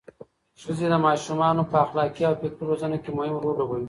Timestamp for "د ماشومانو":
0.89-1.61